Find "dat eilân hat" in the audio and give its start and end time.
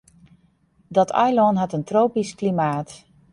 0.95-1.73